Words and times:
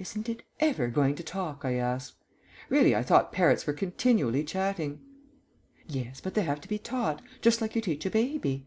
"Isn't 0.00 0.28
it 0.28 0.42
ever 0.58 0.88
going 0.88 1.14
to 1.14 1.22
talk?" 1.22 1.64
I 1.64 1.74
asked. 1.74 2.16
"Really, 2.68 2.96
I 2.96 3.04
thought 3.04 3.30
parrots 3.32 3.64
were 3.64 3.72
continually 3.72 4.42
chatting." 4.42 5.00
"Yes, 5.86 6.20
but 6.20 6.34
they 6.34 6.42
have 6.42 6.60
to 6.62 6.68
be 6.68 6.80
taught 6.80 7.22
just 7.42 7.60
like 7.60 7.76
you 7.76 7.80
teach 7.80 8.04
a 8.06 8.10
baby." 8.10 8.66